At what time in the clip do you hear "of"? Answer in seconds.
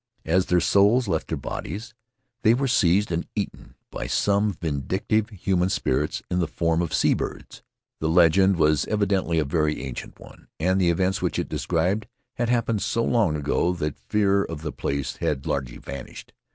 6.81-6.91, 14.43-14.63